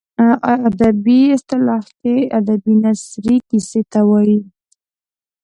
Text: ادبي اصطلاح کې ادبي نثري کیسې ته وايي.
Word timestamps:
ادبي 0.67 1.21
اصطلاح 1.35 1.85
کې 2.01 2.15
ادبي 2.39 2.73
نثري 2.83 3.35
کیسې 3.49 3.81
ته 3.91 3.99
وايي. 4.09 4.39